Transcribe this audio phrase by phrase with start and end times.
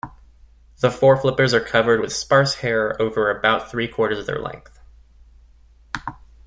[0.79, 4.79] The foreflippers are covered with sparse hair over about three-quarters of their length.